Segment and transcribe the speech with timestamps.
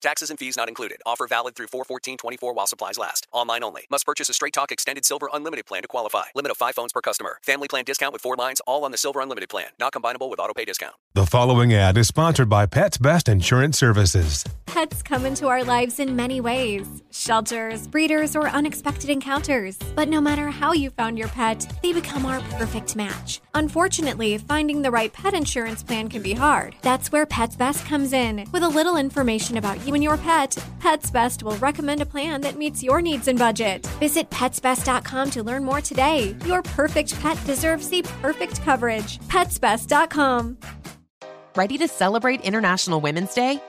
[0.00, 0.98] Taxes and fees not included.
[1.04, 3.26] Offer valid through 41424 while supplies last.
[3.32, 3.86] Online only.
[3.90, 6.24] Must purchase a Straight Talk Extended Silver Unlimited plan to qualify.
[6.36, 7.38] Limit of 5 phones per customer.
[7.42, 9.66] Family plan discount with 4 lines all on the Silver Unlimited plan.
[9.80, 10.94] Not combinable with auto pay discount.
[11.14, 14.44] The following ad is sponsored by Pets Best Insurance Services.
[14.66, 19.76] Pets come into our lives in many ways shelters, breeders, or unexpected encounters.
[19.96, 23.40] But no matter how you found your pet, they become our perfect match.
[23.54, 26.76] Unfortunately, finding the right pet insurance plan can be hard.
[26.82, 28.48] That's where Pets Best comes in.
[28.52, 32.40] With a little information about you and your pet, Pets Best will recommend a plan
[32.42, 33.86] that meets your needs and budget.
[34.00, 36.36] Visit petsbest.com to learn more today.
[36.44, 39.18] Your perfect pet deserves the perfect coverage.
[39.28, 40.58] Petsbest.com.
[41.56, 43.60] Ready to celebrate International Women's Day?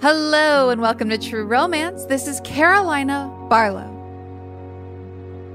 [0.00, 2.04] Hello and welcome to True Romance.
[2.04, 3.90] This is Carolina Barlow.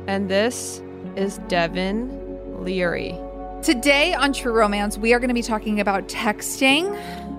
[0.06, 0.82] And this
[1.16, 3.17] is Devin Leary.
[3.62, 6.94] Today on True Romance, we are going to be talking about texting.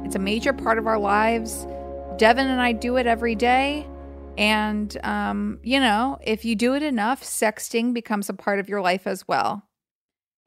[0.07, 1.67] It's a major part of our lives.
[2.17, 3.87] Devin and I do it every day.
[4.39, 8.81] And, um, you know, if you do it enough, sexting becomes a part of your
[8.81, 9.67] life as well.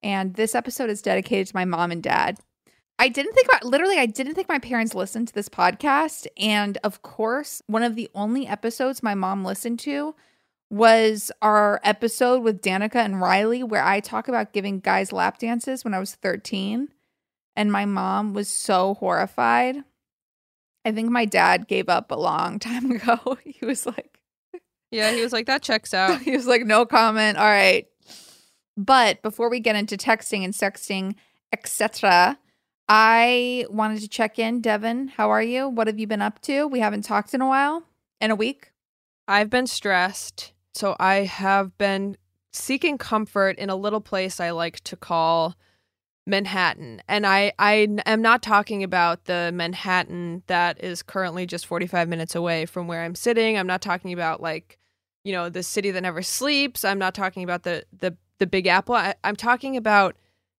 [0.04, 2.40] And this episode is dedicated to my mom and dad.
[3.00, 6.28] I didn't think about literally, I didn't think my parents listened to this podcast.
[6.38, 10.14] And of course, one of the only episodes my mom listened to
[10.70, 15.84] was our episode with Danica and Riley, where I talk about giving guys lap dances
[15.84, 16.90] when I was 13.
[17.56, 19.78] And my mom was so horrified.
[20.86, 23.38] I think my dad gave up a long time ago.
[23.44, 24.20] he was like,
[24.92, 26.22] Yeah, he was like, that checks out.
[26.22, 27.38] he was like, no comment.
[27.38, 27.88] All right.
[28.76, 31.16] But before we get into texting and sexting,
[31.52, 32.40] etc.,
[32.90, 34.62] I wanted to check in.
[34.62, 35.70] Devin, how are you?
[35.70, 36.68] What have you been up to?
[36.68, 37.84] We haven't talked in a while,
[38.20, 38.72] in a week.
[39.28, 40.54] I've been stressed.
[40.74, 42.18] So I have been
[42.52, 45.56] seeking comfort in a little place I like to call
[46.26, 47.02] Manhattan.
[47.08, 52.36] And I, I am not talking about the Manhattan that is currently just 45 minutes
[52.36, 53.58] away from where I'm sitting.
[53.58, 54.78] I'm not talking about like,
[55.24, 56.84] you know, the city that never sleeps.
[56.84, 58.96] I'm not talking about the the the Big Apple.
[58.96, 60.16] I, I'm talking about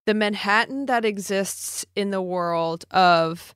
[0.06, 3.54] the Manhattan that exists in the world of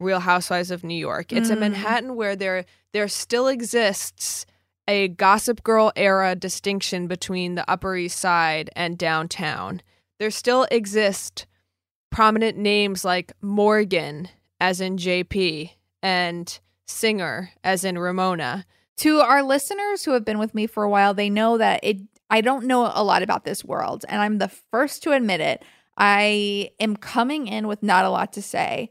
[0.00, 1.32] Real Housewives of New York.
[1.32, 1.60] It's a Mm.
[1.60, 4.44] Manhattan where there there still exists
[4.86, 9.80] a Gossip Girl era distinction between the Upper East Side and downtown.
[10.18, 11.46] There still exist
[12.10, 14.28] prominent names like Morgan,
[14.60, 15.70] as in JP,
[16.02, 18.66] and Singer, as in Ramona.
[18.98, 21.98] To our listeners who have been with me for a while, they know that it
[22.34, 25.64] I don't know a lot about this world, and I'm the first to admit it.
[25.96, 28.90] I am coming in with not a lot to say.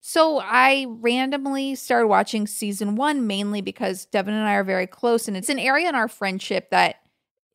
[0.00, 5.26] So I randomly started watching season one mainly because Devin and I are very close,
[5.26, 7.00] and it's an area in our friendship that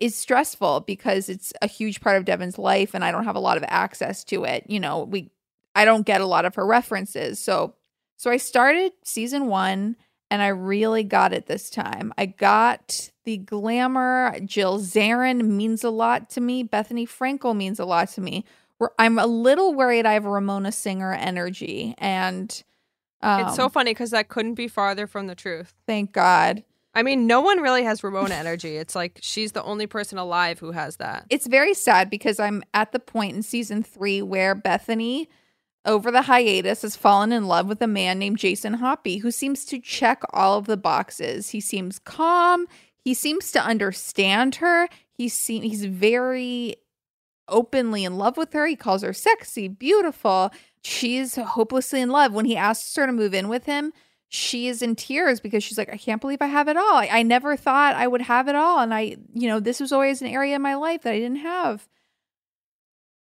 [0.01, 3.39] is stressful because it's a huge part of Devin's life, and I don't have a
[3.39, 4.65] lot of access to it.
[4.67, 5.31] You know, we
[5.73, 7.39] I don't get a lot of her references.
[7.39, 7.75] So
[8.17, 9.95] so I started season one
[10.31, 12.13] and I really got it this time.
[12.17, 14.39] I got the glamour.
[14.45, 16.63] Jill Zarin means a lot to me.
[16.63, 18.45] Bethenny Frankel means a lot to me.
[18.97, 22.63] I'm a little worried I have a Ramona Singer energy, and
[23.21, 25.73] um, it's so funny because that couldn't be farther from the truth.
[25.85, 26.63] thank God.
[26.95, 28.77] I mean, no one really has Ramona energy.
[28.77, 31.25] It's like she's the only person alive who has that.
[31.29, 35.29] It's very sad because I'm at the point in season three where Bethany,
[35.89, 39.65] over the hiatus, has fallen in love with a man named Jason Hoppy, who seems
[39.65, 41.49] to check all of the boxes.
[41.49, 42.67] He seems calm.
[43.03, 44.87] He seems to understand her.
[45.11, 46.75] He seem he's very
[47.47, 48.67] openly in love with her.
[48.67, 50.51] He calls her sexy, beautiful.
[50.83, 52.33] She's hopelessly in love.
[52.33, 53.91] When he asks her to move in with him,
[54.27, 56.93] she is in tears because she's like, I can't believe I have it all.
[56.93, 58.79] I, I never thought I would have it all.
[58.79, 61.37] And I, you know, this was always an area in my life that I didn't
[61.37, 61.87] have.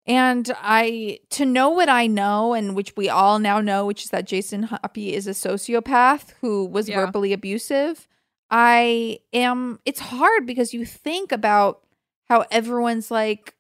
[0.08, 4.10] And I, to know what I know, and which we all now know, which is
[4.10, 7.06] that Jason Hoppy is a sociopath who was Yeah.
[7.06, 8.08] verbally abusive.
[8.50, 11.84] I am, it's hard because you think about
[12.30, 13.54] how everyone's like,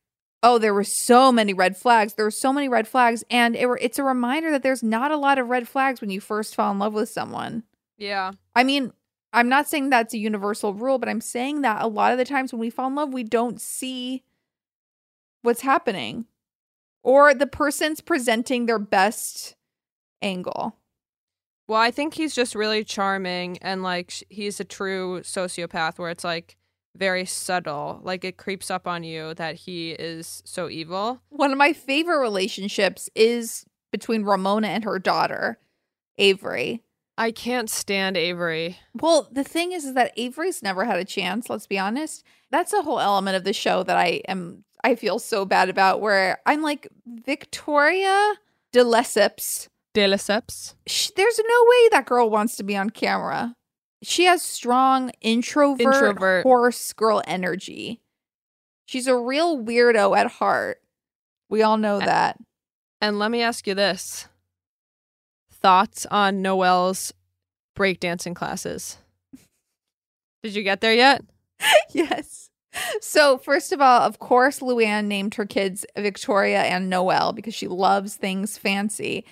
[0.44, 2.14] oh, there were so many red flags.
[2.16, 3.24] There were so many red flags.
[3.30, 6.20] And it, it's a reminder that there's not a lot of red flags when you
[6.20, 7.64] first fall in love with someone.
[8.00, 8.32] Yeah.
[8.56, 8.92] I mean,
[9.32, 12.26] I'm not saying that's a universal rule, but I'm saying that a lot of the
[12.26, 14.24] times when we fall in love, we don't see
[15.44, 16.26] what's happening
[17.04, 19.56] or the person's presenting their best
[20.22, 20.78] angle.
[21.68, 26.10] Well, I think he's just really charming and like sh- he's a true sociopath where
[26.10, 26.58] it's like
[26.96, 28.02] very subtle.
[28.04, 31.22] Like it creeps up on you that he is so evil.
[31.30, 35.60] One of my favorite relationships is between Ramona and her daughter,
[36.18, 36.84] Avery.
[37.18, 38.80] I can't stand Avery.
[39.00, 41.50] Well, the thing is, is that Avery's never had a chance.
[41.50, 42.24] Let's be honest.
[42.50, 44.64] That's a whole element of the show that I am.
[44.84, 46.02] I feel so bad about.
[46.02, 48.34] Where I'm like Victoria
[48.72, 49.68] de Lesseps.
[49.94, 50.76] De Lesseps.
[50.88, 53.54] sh- There's no way that girl wants to be on camera.
[54.04, 56.44] She has strong introvert, Introvert.
[56.44, 58.02] horse girl energy.
[58.86, 60.82] She's a real weirdo at heart.
[61.50, 62.38] We all know A- that.
[63.02, 64.28] And let me ask you this.
[65.52, 67.14] Thoughts on Noel's
[67.78, 68.98] breakdancing classes?
[70.44, 71.24] Did you get there yet?
[71.92, 72.50] yes.
[73.02, 77.68] So, first of all, of course, Luann named her kids Victoria and Noel because she
[77.68, 79.26] loves things fancy.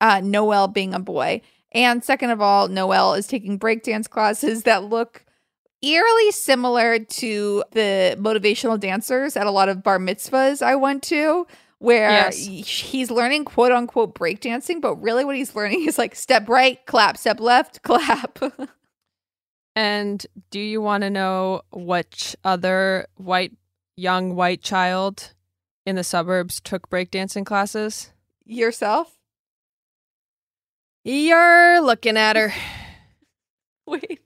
[0.00, 1.42] Uh, Noel being a boy.
[1.72, 5.24] And second of all, Noel is taking breakdance classes that look
[5.82, 11.46] eerily similar to the motivational dancers at a lot of bar mitzvahs I went to,
[11.78, 12.36] where Yes.
[12.46, 17.16] he's learning quote unquote breakdancing, but really what he's learning is like step right, clap,
[17.18, 18.38] step left, clap.
[19.78, 23.52] And do you want to know which other white
[23.96, 25.34] young white child
[25.86, 28.10] in the suburbs took breakdancing classes?
[28.44, 29.16] Yourself?
[31.04, 32.52] You're looking at her.
[33.86, 34.20] Wait,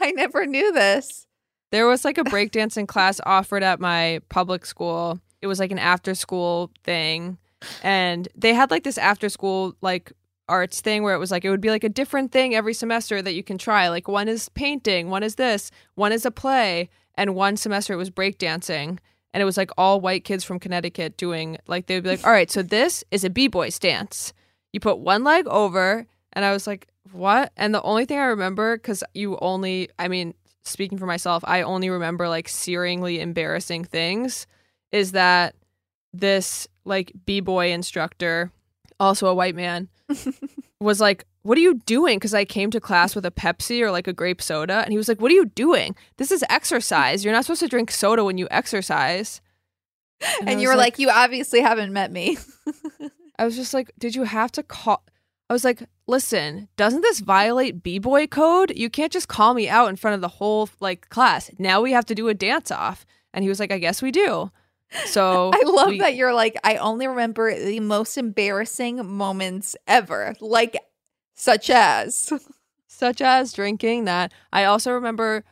[0.00, 1.28] I never knew this.
[1.70, 5.20] There was like a breakdancing class offered at my public school.
[5.40, 7.38] It was like an after school thing.
[7.84, 10.12] And they had like this after school like
[10.48, 13.20] arts thing where it was like it would be like a different thing every semester
[13.20, 13.88] that you can try.
[13.88, 17.98] Like one is painting, one is this, one is a play, and one semester it
[17.98, 18.98] was breakdancing.
[19.32, 22.24] And it was like all white kids from Connecticut doing like they would be like,
[22.24, 24.32] All right, so this is a B-boy stance.
[24.72, 27.52] You put one leg over, and I was like, What?
[27.56, 30.34] And the only thing I remember, because you only I mean,
[30.64, 34.46] speaking for myself, I only remember like searingly embarrassing things,
[34.90, 35.54] is that
[36.14, 38.50] this like b-boy instructor,
[38.98, 39.88] also a white man,
[40.80, 43.90] was like, "What are you doing?" Because I came to class with a Pepsi or
[43.90, 45.96] like a grape soda, and he was like, "What are you doing?
[46.16, 47.24] This is exercise.
[47.24, 49.40] You're not supposed to drink soda when you exercise."
[50.40, 52.38] And, I you were like, you obviously haven't met me.
[53.38, 55.02] I was just like, "Did you have to call?"
[55.50, 58.72] I was like, "Listen, doesn't this violate b-boy code?
[58.74, 61.50] You can't just call me out in front of the whole like class.
[61.58, 63.04] Now we have to do a dance off."
[63.34, 64.50] And he was like, "I guess we do."
[65.06, 70.34] So I love we- that you're like, I only remember the most embarrassing moments ever,
[70.40, 70.76] like
[71.34, 72.32] such as.
[72.86, 74.32] such as drinking that.
[74.52, 75.44] I also remember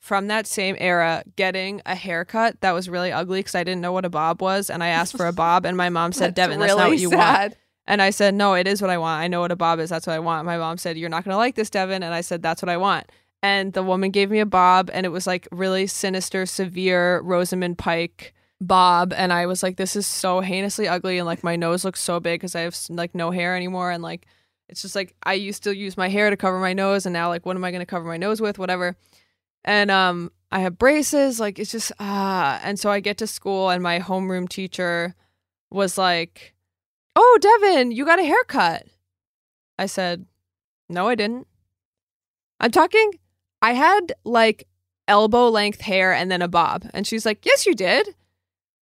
[0.00, 3.92] from that same era getting a haircut that was really ugly because I didn't know
[3.92, 6.58] what a bob was, and I asked for a bob, and my mom said, "Devin,
[6.58, 7.54] that's not what you want."
[7.86, 9.20] And I said, "No, it is what I want.
[9.22, 9.90] I know what a bob is.
[9.90, 12.20] That's what I want." My mom said, "You're not gonna like this, Devin," and I
[12.20, 13.10] said, "That's what I want."
[13.42, 17.78] And the woman gave me a bob, and it was like really sinister, severe Rosamund
[17.78, 21.84] Pike bob, and I was like, "This is so heinously ugly," and like my nose
[21.84, 24.26] looks so big because I have like no hair anymore, and like
[24.68, 27.28] it's just like I used to use my hair to cover my nose, and now
[27.28, 28.58] like what am I gonna cover my nose with?
[28.58, 28.96] Whatever.
[29.64, 31.40] And um, I have braces.
[31.40, 32.60] Like it's just ah.
[32.62, 35.14] And so I get to school, and my homeroom teacher
[35.70, 36.54] was like,
[37.14, 38.86] "Oh, Devin, you got a haircut."
[39.78, 40.26] I said,
[40.88, 41.46] "No, I didn't."
[42.60, 43.12] I'm talking.
[43.62, 44.66] I had like
[45.08, 48.14] elbow length hair and then a bob, and she's like, "Yes, you did.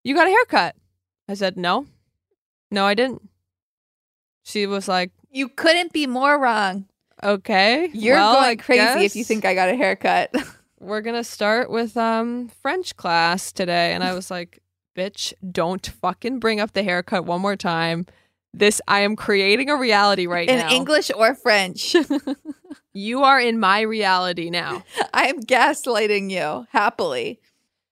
[0.04, 0.76] You got a haircut."
[1.28, 1.86] I said, "No,
[2.70, 3.28] no, I didn't."
[4.42, 6.86] She was like, You couldn't be more wrong.
[7.22, 10.32] "Okay, You're well, I going crazy if you think I got a haircut.
[10.80, 14.60] we're gonna start with um French class today." And I was like,
[14.96, 18.06] "Bitch, don't fucking bring up the haircut one more time."
[18.52, 20.68] This I am creating a reality right In now.
[20.68, 21.96] In English or French.
[22.94, 24.84] You are in my reality now.
[25.14, 27.40] I am gaslighting you happily.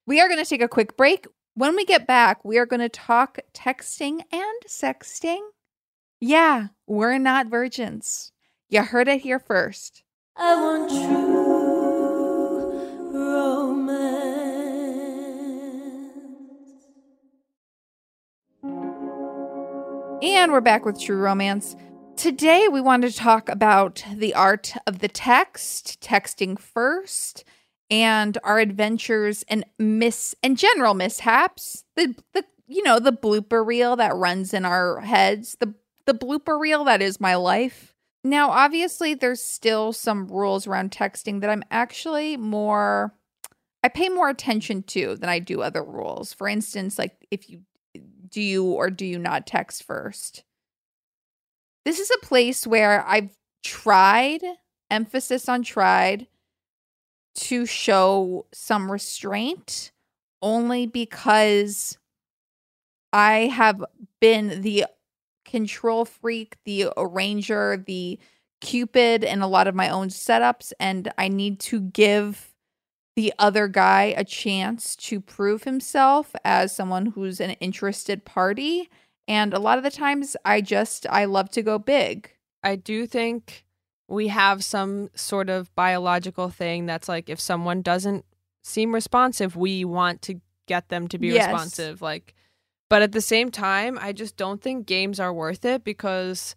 [0.06, 1.26] We are going to take a quick break.
[1.54, 5.40] When we get back, we are going to talk texting and sexting.
[6.18, 8.32] Yeah, we're not virgins.
[8.70, 10.02] You heard it here first.
[10.34, 11.42] I want true
[13.12, 14.02] romance.
[20.22, 21.76] And we're back with True Romance.
[22.16, 27.44] Today, we want to talk about the art of the text, texting first,
[27.92, 31.84] and our adventures and miss and general mishaps.
[31.94, 35.58] The the you know the blooper reel that runs in our heads.
[35.60, 35.74] The
[36.06, 37.94] the blooper reel that is my life.
[38.24, 43.14] Now, obviously, there's still some rules around texting that I'm actually more.
[43.84, 46.32] I pay more attention to than I do other rules.
[46.32, 47.60] For instance, like if you
[48.28, 50.44] do you or do you not text first?
[51.84, 54.40] This is a place where I've tried,
[54.90, 56.28] emphasis on tried,
[57.34, 59.92] to show some restraint
[60.40, 61.98] only because
[63.12, 63.84] I have
[64.20, 64.86] been the
[65.44, 68.18] control freak, the arranger, the
[68.60, 72.52] cupid in a lot of my own setups, and I need to give
[73.14, 78.88] the other guy a chance to prove himself as someone who's an interested party.
[79.28, 82.30] And a lot of the times I just I love to go big.
[82.62, 83.64] I do think
[84.12, 88.24] we have some sort of biological thing that's like if someone doesn't
[88.62, 91.46] seem responsive, we want to get them to be Yes.
[91.46, 92.02] responsive.
[92.02, 92.34] Like,
[92.90, 96.54] but at the same time, I just don't think games are worth it because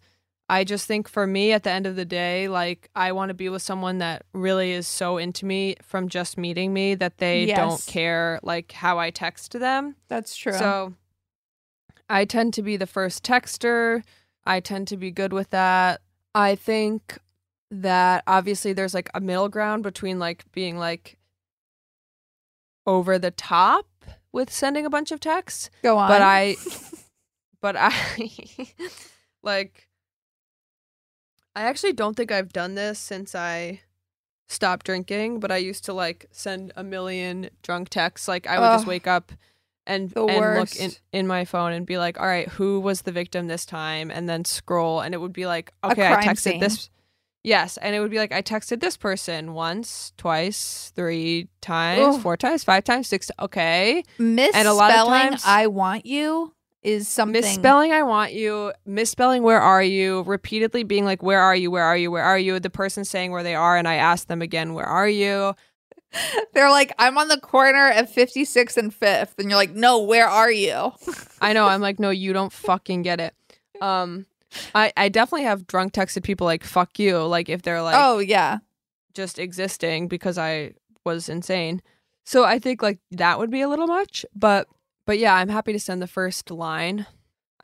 [0.50, 3.34] I just think for me, at the end of the day, like I want to
[3.34, 7.46] be with someone that really is so into me from just meeting me that they
[7.46, 9.96] don't care like how I text them.
[10.08, 10.52] That's true.
[10.52, 10.94] So
[12.08, 14.02] I tend to be the first texter.
[14.44, 16.02] I tend to be good with that.
[16.34, 17.18] I think
[17.70, 21.18] that obviously there's like a middle ground between like being like
[22.86, 23.86] over the top
[24.32, 26.08] with sending a bunch of texts, go on.
[26.10, 26.56] but I
[27.60, 27.92] but I
[29.42, 29.88] like
[31.54, 33.80] I actually don't think I've done this since I
[34.48, 38.28] stopped drinking, but I used to like send a million drunk texts.
[38.28, 39.32] Like I would just wake up
[39.86, 43.12] and and look in, in my phone and be like, all right, who was the
[43.12, 44.10] victim this time?
[44.10, 46.60] And then scroll and it would be like, okay, I texted scene.
[46.60, 46.90] this
[47.46, 52.36] Yes, and it would be like I texted this person once, twice, three times, four
[52.36, 53.30] times, five times, six.
[53.38, 58.72] Okay, misspelling a lot of times- I want you is something misspelling I want you,
[58.84, 62.38] misspelling where are you, repeatedly being like where are you, where are you, where are
[62.38, 65.54] you, the person saying where they are and I ask them again where are you?
[66.52, 69.38] They're like, I'm on the corner of 56 and 5th.
[69.38, 70.92] And you're like, no, where are you?
[71.40, 73.34] I know I'm like no you don't fucking get it.
[73.80, 74.26] Um
[74.74, 78.18] I I definitely have drunk texted people like fuck you like if they're like oh,
[78.18, 78.58] yeah.
[79.14, 81.82] just existing because I was insane.
[82.24, 84.68] So I think like that would be a little much, but
[85.06, 87.06] but yeah, I'm happy to send the first line.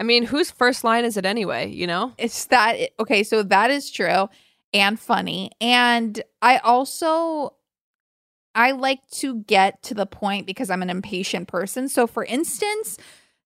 [0.00, 2.12] I mean, whose first line is it anyway, you know?
[2.18, 2.90] It's that.
[2.98, 3.22] Okay.
[3.22, 4.28] So that is true
[4.72, 5.50] and funny.
[5.60, 7.56] And I also.
[8.54, 11.88] I like to get to the point because I'm an impatient person.
[11.88, 12.98] So, for instance,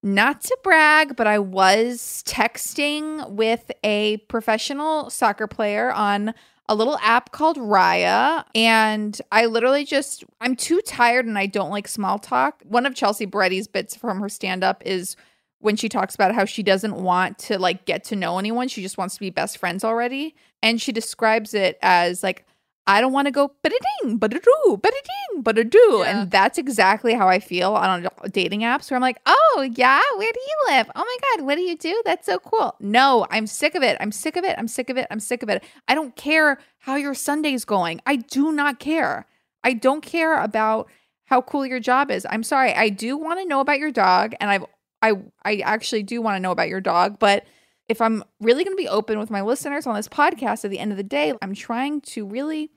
[0.07, 6.33] not to brag, but I was texting with a professional soccer player on
[6.69, 8.45] a little app called Raya.
[8.55, 12.63] And I literally just, I'm too tired and I don't like small talk.
[12.65, 15.17] One of Chelsea Peretti's bits from her stand up is
[15.59, 18.69] when she talks about how she doesn't want to like get to know anyone.
[18.69, 20.37] She just wants to be best friends already.
[20.63, 22.47] And she describes it as like,
[22.89, 26.03] I don't want to go ba-da-ding, ba-da-doo, ba-da-ding, ba-da-doo.
[26.05, 26.21] Yeah.
[26.21, 30.33] And that's exactly how I feel on dating apps where I'm like, oh, yeah, where
[30.33, 30.89] do you live?
[30.95, 32.01] Oh my God, what do you do?
[32.05, 32.77] That's so cool.
[32.79, 33.97] No, I'm sick of it.
[34.01, 34.55] I'm sick of it.
[34.57, 35.09] I'm sick of it.
[35.11, 35.65] I'm sick of it.
[35.89, 38.01] I don't care how your Sunday's going.
[38.07, 39.27] I do not care.
[39.65, 40.89] I don't care about
[41.25, 42.25] how cool your job is.
[42.31, 42.73] I'm sorry.
[42.73, 44.65] I do want to know about your dog and I've
[45.03, 45.15] I
[45.45, 47.45] I actually do want to know about your dog, but
[47.89, 50.79] if I'm really going to be open with my listeners on this podcast at the
[50.79, 52.71] end of the day, I'm trying to really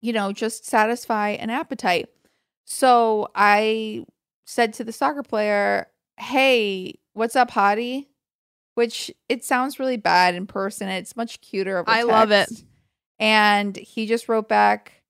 [0.00, 2.08] you know, just satisfy an appetite.
[2.64, 4.04] So I
[4.46, 5.88] said to the soccer player,
[6.18, 8.06] "Hey, what's up, hottie?"
[8.74, 10.88] Which it sounds really bad in person.
[10.88, 12.48] It's much cuter I love it.
[13.18, 15.02] And he just wrote back,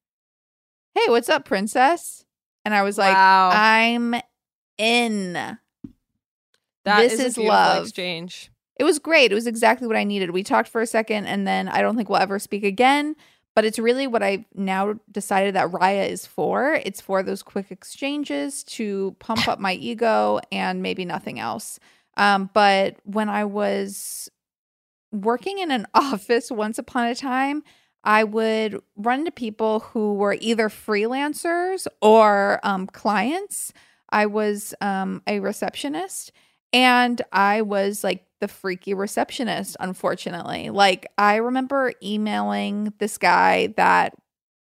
[0.94, 2.24] "Hey, what's up, princess?"
[2.64, 3.50] And I was like, Wow.
[3.52, 4.14] "I'm
[4.78, 5.58] in."
[6.84, 7.82] That this is, is love.
[7.82, 8.50] exchange.
[8.76, 9.32] It was great.
[9.32, 10.30] It was exactly what I needed.
[10.30, 13.16] We talked for a second and then I don't think we'll ever speak again.
[13.58, 16.74] But it's really what I've now decided that Raya is for.
[16.74, 21.80] It's for those quick exchanges to pump up my ego and maybe nothing else.
[22.16, 24.30] Um, but when I was
[25.10, 27.64] working in an office once upon a time,
[28.04, 33.72] I would run into people who were either freelancers or um, clients.
[34.08, 36.30] I was um, a receptionist
[36.72, 40.70] and I was like the freaky receptionist, unfortunately.
[40.70, 44.14] Like, I remember emailing this guy that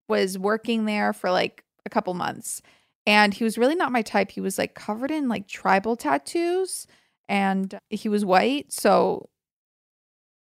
[0.10, 2.62] was working there for like a couple months,
[3.06, 4.32] and he was really not my type.
[4.32, 6.88] He was like covered in like tribal tattoos,
[7.30, 8.72] and he was white.
[8.72, 9.30] So,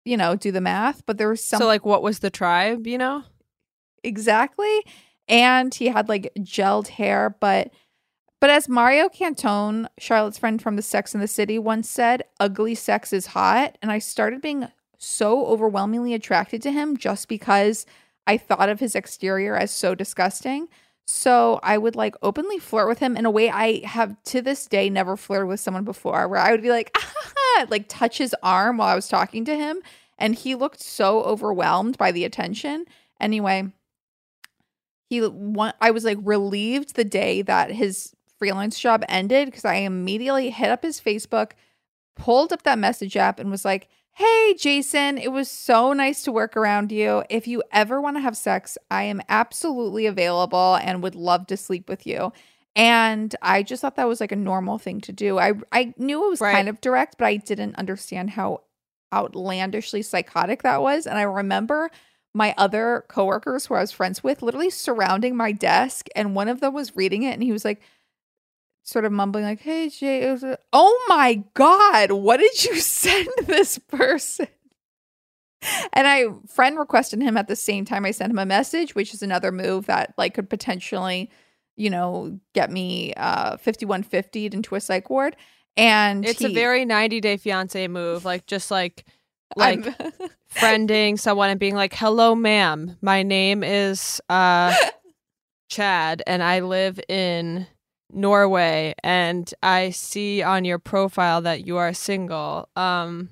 [0.05, 1.05] you know, do the math.
[1.05, 3.23] But there was some So like what was the tribe, you know?
[4.03, 4.83] exactly.
[5.27, 7.71] And he had like gelled hair, but
[8.41, 12.73] but as Mario Cantone, Charlotte's friend from the Sex and the City, once said, ugly
[12.73, 13.77] sex is hot.
[13.83, 14.67] And I started being
[14.97, 17.85] so overwhelmingly attracted to him just because
[18.25, 20.67] I thought of his exterior as so disgusting.
[21.05, 24.65] So I would like openly flirt with him in a way I have to this
[24.65, 28.35] day never flirted with someone before, where I would be like, ah, like touch his
[28.41, 29.81] arm while I was talking to him.
[30.17, 32.85] And he looked so overwhelmed by the attention.
[33.19, 33.71] Anyway,
[35.09, 35.21] he
[35.79, 40.71] I was like relieved the day that his freelance job ended because I immediately hit
[40.71, 41.51] up his Facebook,
[42.15, 46.31] pulled up that message app, and was like, Hey, Jason, it was so nice to
[46.31, 47.23] work around you.
[47.29, 51.55] If you ever want to have sex, I am absolutely available and would love to
[51.55, 52.33] sleep with you.
[52.75, 55.37] And I just thought that was like a normal thing to do.
[55.37, 56.55] I I knew it was Right.
[56.55, 58.63] kind of direct, but I didn't understand how
[59.13, 61.05] outlandishly psychotic that was.
[61.05, 61.91] And I remember
[62.33, 66.59] my other coworkers who I was friends with literally surrounding my desk, and one of
[66.59, 67.81] them was reading it, and he was like,
[68.91, 72.75] sort of mumbling, like, "Hey, Jay, it was a- oh my god, what did you
[72.79, 74.47] send this person?"
[75.93, 79.13] And I friend requested him at the same time I sent him a message, which
[79.13, 81.29] is another move that like could potentially,
[81.75, 85.35] you know, get me uh 5150 into a psych ward.
[85.77, 88.25] And It's a very 90 day fiance move.
[88.25, 89.05] Like just like
[89.55, 89.85] like
[90.55, 92.97] friending someone and being like, "Hello, ma'am.
[93.01, 94.73] My name is uh
[95.69, 97.67] Chad, and I live in
[98.13, 102.69] Norway, and I see on your profile that you are single.
[102.75, 103.29] Um,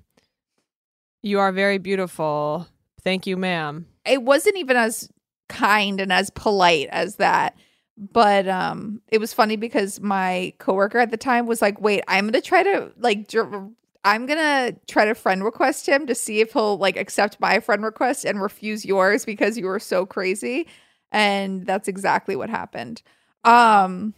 [1.22, 2.68] you are very beautiful.
[3.04, 5.10] Thank you, ma'am." it wasn't even as
[5.48, 7.56] kind and as polite as that
[7.98, 12.28] but um it was funny because my coworker at the time was like wait i'm
[12.28, 13.72] gonna try to like dr-
[14.06, 17.84] i'm gonna try to friend request him to see if he'll like accept my friend
[17.84, 20.68] request and refuse yours because you were so crazy
[21.12, 23.02] and that's exactly what happened
[23.44, 24.14] um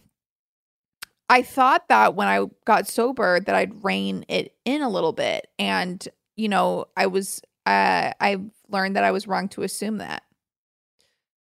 [1.32, 5.48] i thought that when i got sober that i'd rein it in a little bit
[5.58, 8.36] and you know i was uh, i
[8.68, 10.22] learned that i was wrong to assume that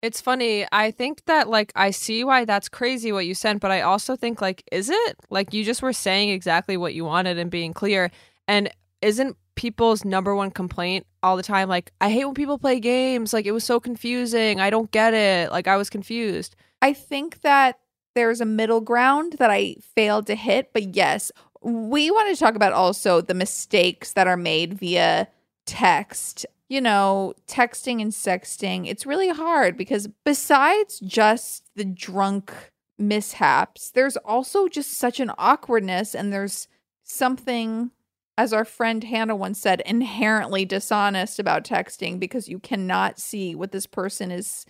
[0.04, 0.66] It's funny.
[0.72, 4.16] I think that like I see why that's crazy what you sent, but I also
[4.16, 5.16] think like is it?
[5.32, 8.12] Like you just were saying exactly what you wanted and being clear.
[8.48, 8.70] And
[9.02, 13.34] isn't people's number one complaint all the time like I hate when people play games,
[13.34, 14.60] like it was so confusing.
[14.62, 15.52] I don't get it.
[15.52, 16.56] Like I was confused.
[16.82, 17.80] I think that
[18.18, 22.56] there's a middle ground that I failed to hit, but yes, we want to talk
[22.56, 25.28] about also the mistakes that are made via
[25.68, 26.44] text.
[26.68, 32.52] You know, texting and sexting, it's really hard because besides just the drunk
[32.98, 36.68] mishaps, there's also just such an awkwardness and there's
[37.04, 37.92] something
[38.38, 43.72] as our friend Hannah once said, inherently dishonest about texting because you cannot see what
[43.72, 44.66] this person is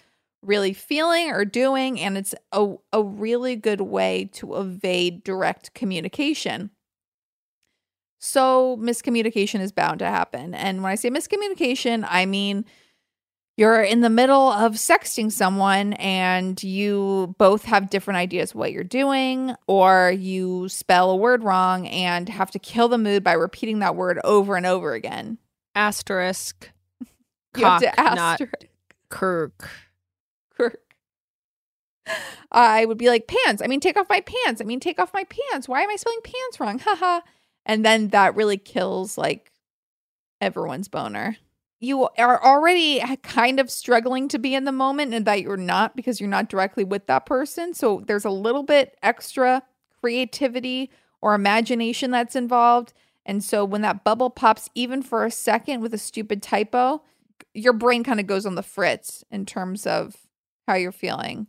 [0.48, 6.72] really feeling or doing and it's a, a really good way to evade direct communication
[8.20, 12.66] so miscommunication is bound to happen and when i say miscommunication i mean
[13.58, 18.84] you're in the middle of sexting someone and you both have different ideas what you're
[18.84, 23.80] doing or you spell a word wrong and have to kill the mood by repeating
[23.80, 25.38] that word over and over again
[25.78, 26.72] Asterisk.
[27.56, 28.42] you have to ask not
[29.10, 29.70] Kirk.
[30.58, 30.82] Kirk.
[32.52, 33.62] I would be like, pants.
[33.62, 34.62] I mean, take off my pants.
[34.62, 35.68] I mean, take off my pants.
[35.68, 36.80] Why am I spelling pants wrong?
[36.80, 37.22] Haha.
[37.66, 39.52] and then that really kills like
[40.40, 41.38] everyone's boner.
[41.80, 45.96] You are already kind of struggling to be in the moment and that you're not
[45.96, 47.74] because you're not directly with that person.
[47.74, 49.62] So there's a little bit extra
[50.00, 50.90] creativity
[51.22, 52.94] or imagination that's involved.
[53.26, 57.04] And so when that bubble pops, even for a second with a stupid typo,
[57.54, 60.16] your brain kind of goes on the fritz in terms of
[60.68, 61.48] how you're feeling.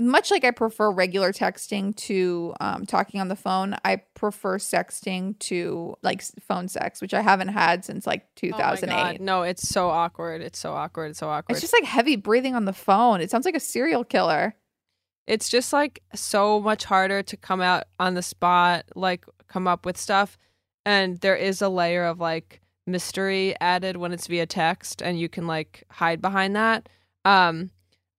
[0.00, 5.38] Much like I prefer regular texting to um, talking on the phone, I prefer sexting
[5.40, 8.88] to like phone sex, which I haven't had since like Oh 2008.
[8.94, 9.20] God.
[9.20, 10.40] No, it's so awkward.
[10.40, 11.10] It's so awkward.
[11.10, 11.52] It's so awkward.
[11.52, 13.20] it's just like heavy breathing on the phone.
[13.20, 14.54] It sounds like a serial killer.
[15.26, 19.84] it's just like so much harder to come out on the spot, like come up
[19.84, 20.38] with stuff.
[20.86, 25.28] And there is a layer of like mystery added when it's via text and you
[25.28, 26.88] can like hide behind that.
[27.26, 27.70] Um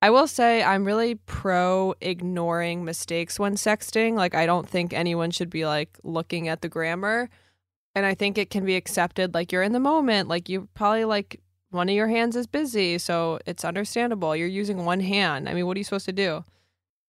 [0.03, 4.15] I will say I'm really pro ignoring mistakes when sexting.
[4.15, 7.29] Like I don't think anyone should be like looking at the grammar.
[7.95, 9.33] and I think it can be accepted.
[9.33, 10.27] Like you're in the moment.
[10.27, 11.39] Like you probably like
[11.69, 14.35] one of your hands is busy, so it's understandable.
[14.35, 15.47] You're using one hand.
[15.47, 16.43] I mean, what are you supposed to do?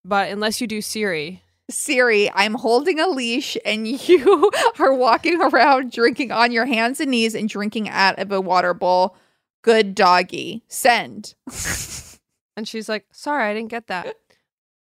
[0.05, 5.91] But unless you do Siri, Siri, I'm holding a leash and you are walking around
[5.91, 9.17] drinking on your hands and knees and drinking out of a water bowl.
[9.63, 10.63] Good doggy.
[10.69, 11.35] Send.
[12.57, 14.17] and she's like, "Sorry, I didn't get that."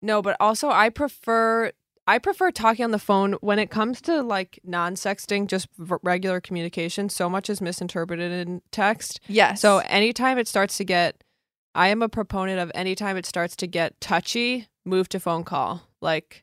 [0.02, 1.72] No, but also I prefer
[2.06, 6.40] I prefer talking on the phone when it comes to like non-sexting, just v- regular
[6.40, 7.08] communication.
[7.08, 9.20] So much is misinterpreted in text.
[9.28, 9.60] Yes.
[9.60, 11.22] So anytime it starts to get,
[11.74, 15.82] I am a proponent of anytime it starts to get touchy, move to phone call.
[16.00, 16.42] Like,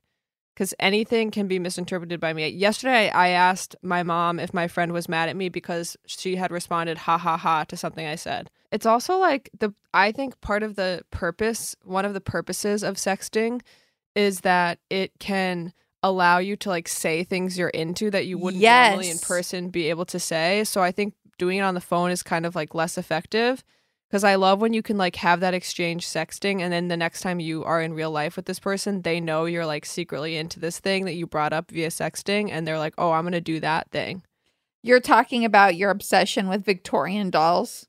[0.57, 2.49] because anything can be misinterpreted by me.
[2.49, 6.49] Yesterday, I asked my mom if my friend was mad at me because she had
[6.49, 8.49] responded ha ha ha to something I said.
[8.71, 12.95] It's also like the, I think part of the purpose, one of the purposes of
[12.95, 13.61] sexting
[14.15, 18.63] is that it can allow you to like say things you're into that you wouldn't
[18.63, 20.63] normally in person be able to say.
[20.63, 23.63] So I think doing it on the phone is kind of like less effective
[24.09, 27.21] because I love when you can like have that exchange sexting and then the next
[27.21, 30.59] time you are in real life with this person, they know you're like secretly into
[30.59, 33.41] this thing that you brought up via sexting and they're like, "Oh, I'm going to
[33.41, 34.23] do that thing."
[34.83, 37.87] You're talking about your obsession with Victorian dolls.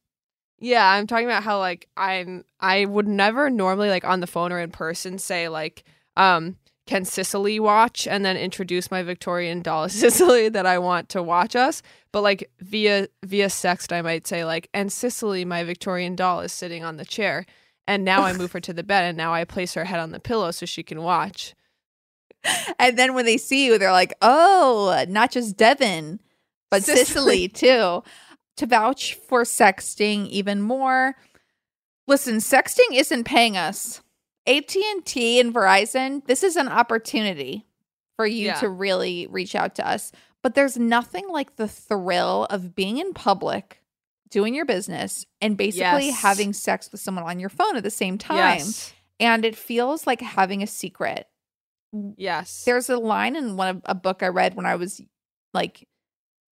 [0.58, 4.52] Yeah, I'm talking about how like I'm I would never normally like on the phone
[4.52, 5.84] or in person say like
[6.16, 6.56] um
[6.88, 11.54] can Sicily watch and then introduce my Victorian doll Sicily that I want to watch
[11.54, 16.40] us, but like via via sext I might say like and Sicily my Victorian doll
[16.40, 17.44] is sitting on the chair
[17.86, 20.12] and now I move her to the bed and now I place her head on
[20.12, 21.54] the pillow so she can watch.
[22.78, 26.20] And then when they see you, they're like, oh, not just Devin,
[26.70, 27.04] but Sicily.
[27.04, 28.04] Sicily too.
[28.56, 31.16] To vouch for sexting even more,
[32.06, 34.00] listen, sexting isn't paying us.
[34.48, 37.66] AT&T and Verizon, this is an opportunity
[38.16, 38.54] for you Yeah.
[38.60, 40.10] to really reach out to us.
[40.42, 43.82] But there's nothing like the thrill of being in public,
[44.30, 46.20] doing your business, and basically Yes.
[46.20, 48.58] having sex with someone on your phone at the same time.
[48.58, 48.92] Yes.
[49.20, 51.26] And it feels like having a secret
[52.16, 52.64] Yes.
[52.64, 55.00] there's a line in one of a book I read when I was
[55.54, 55.88] like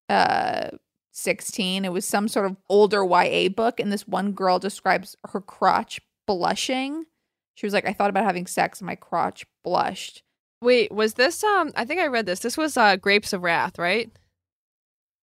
[0.08, 0.70] uh
[1.12, 1.84] 16.
[1.84, 6.00] It was some sort of older YA book, and this one girl describes her crotch
[6.26, 7.04] blushing.
[7.56, 10.22] She was like, I thought about having sex, and my crotch blushed.
[10.62, 12.40] Wait, was this um I think I read this.
[12.40, 14.10] This was uh Grapes of Wrath, right?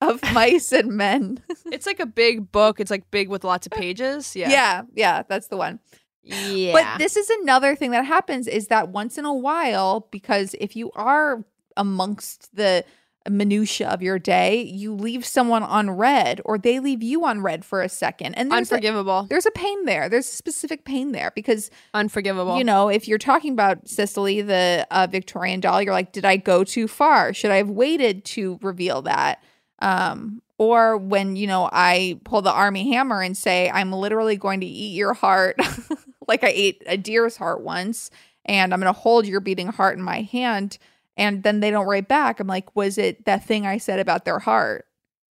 [0.02, 1.40] Of mice and men.
[1.72, 2.80] It's like a big book.
[2.80, 4.36] It's like big with lots of pages.
[4.36, 4.50] Yeah.
[4.50, 5.80] yeah, yeah, that's the one.
[6.22, 6.74] Yeah.
[6.74, 10.76] But this is another thing that happens is that once in a while, because if
[10.76, 11.44] you are
[11.76, 12.86] amongst the
[13.30, 17.64] minutia of your day, you leave someone on read or they leave you on read
[17.64, 18.36] for a second.
[18.36, 19.28] And there's a, Unforgivable.
[19.30, 20.10] there's a pain there.
[20.10, 22.58] There's a specific pain there because Unforgivable.
[22.58, 26.38] you know, if you're talking about Cicely, the uh, Victorian doll, you're like, did I
[26.38, 27.34] go too far?
[27.34, 29.42] Should I have waited to reveal that?
[29.80, 34.62] Um, or when, you know, I pull the Armie Hammer and say, I'm literally going
[34.62, 35.58] to eat your heart
[36.28, 38.10] like I ate a deer's heart once,
[38.46, 40.78] and I'm going to hold your beating heart in my hand.
[41.18, 42.40] And then they don't write back.
[42.40, 44.86] I'm like, was it that thing I said about their heart?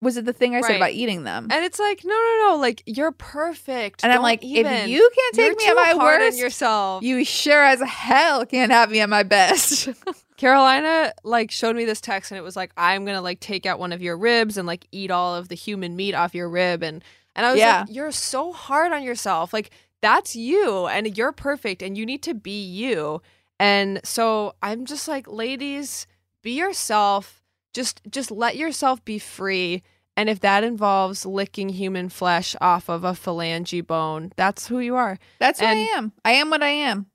[0.03, 1.49] Was it the thing I said about eating them?
[1.51, 2.57] and it's like, no, no, no.
[2.57, 4.03] Like you're perfect.
[4.03, 4.73] And I'm like, even.
[4.73, 7.03] if you can't You're take me too at my worst, yourself.
[7.03, 9.91] you sure as hell can't have me at my best.
[10.39, 13.79] Carolina like showed me this text and it was like I'm gonna like take out
[13.79, 16.83] one of your ribs and like eat all of the human meat off your rib
[16.83, 17.05] and
[17.37, 17.81] and I was Yeah.
[17.87, 22.23] like you're so hard on yourself like that's you and you're perfect and you need
[22.23, 23.21] to be you
[23.61, 26.09] and so I'm just like ladies
[26.43, 27.43] be yourself
[27.73, 29.83] just just let yourself be free
[30.17, 34.97] and if that involves licking human flesh off of a phalange bone that's who you
[34.97, 36.13] are That's who I am.
[36.25, 37.07] I am what I am.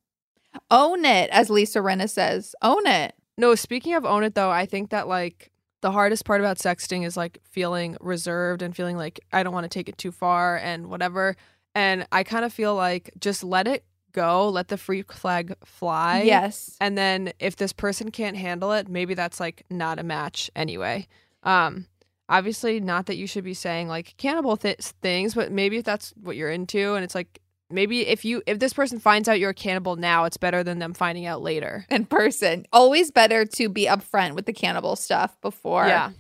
[0.71, 2.55] Own it, as Lisa Rinna says.
[2.62, 3.13] Own it.
[3.38, 7.05] No, speaking of own it though, I think that like the hardest part about sexting
[7.05, 10.58] is like feeling reserved and feeling like I don't want to take it too far
[10.58, 11.36] and whatever.
[11.75, 13.84] And I kind of feel like just let it
[14.15, 16.21] go, let the freak flag fly.
[16.23, 16.78] yes.
[16.82, 21.08] And then if this person can't handle it, maybe that's like not a match anyway.
[21.43, 21.88] Um
[22.28, 26.12] obviously not that you should be saying like cannibal th- things, but maybe if that's
[26.21, 29.51] what you're into and it's like maybe if you if this person finds out you're
[29.51, 31.86] a cannibal now, it's better than them finding out later.
[31.89, 32.65] In person.
[32.71, 35.88] Always better to be upfront with the cannibal stuff before.
[35.88, 36.12] Yeah.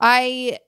[0.00, 0.58] I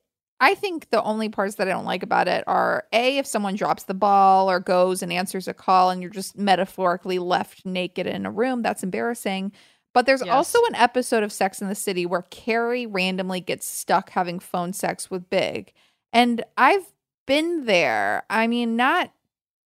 [0.41, 3.55] I think the only parts that I don't like about it are A, if someone
[3.55, 8.07] drops the ball or goes and answers a call and you're just metaphorically left naked
[8.07, 9.53] in a room, that's embarrassing.
[9.95, 10.35] But there's Yes.
[10.35, 14.73] also an episode of Sex in the City where Carrie randomly gets stuck having phone
[14.73, 15.73] sex with Big.
[16.13, 16.93] And I've
[17.27, 18.25] been there.
[18.29, 19.13] I mean, not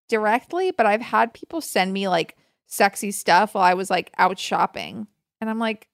[0.08, 4.38] directly, but I've had people send me like sexy stuff while I was like out
[4.38, 5.06] shopping.
[5.40, 5.88] And I'm like,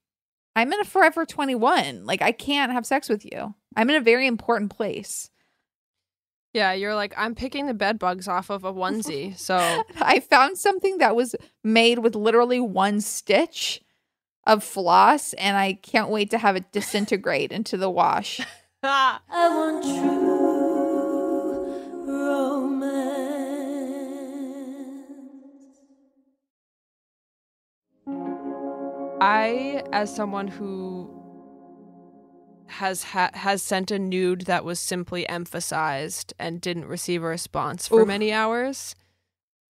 [0.55, 2.05] I'm in a forever 21.
[2.05, 3.53] Like, I can't have sex with you.
[3.75, 5.29] I'm in a very important place.
[6.53, 9.37] Yeah, you're like, I'm picking the bed bugs off of a onesie.
[9.37, 9.57] So
[10.01, 11.35] I found something that was
[11.65, 13.81] made with literally one stitch
[14.47, 18.39] of floss, and I can't wait to have it disintegrate into the wash.
[18.83, 20.35] I want true
[22.05, 22.95] romance.
[29.19, 31.24] I, as someone who
[32.67, 37.87] has ha- has sent a nude that was simply emphasized and didn't receive a response
[37.87, 38.07] for Oof.
[38.07, 38.95] many hours,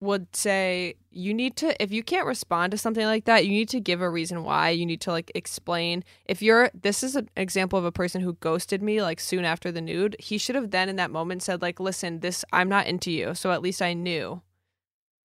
[0.01, 3.69] would say you need to if you can't respond to something like that, you need
[3.69, 4.69] to give a reason why.
[4.69, 6.03] You need to like explain.
[6.25, 9.71] If you're this is an example of a person who ghosted me like soon after
[9.71, 12.87] the nude, he should have then in that moment said like, "Listen, this I'm not
[12.87, 14.41] into you." So at least I knew.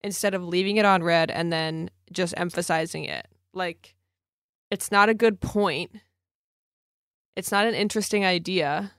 [0.03, 3.29] Instead of leaving it on read and then just emphasizing it.
[3.53, 3.95] Like
[4.71, 5.91] it's not a good point.
[7.37, 8.93] It's not an interesting idea.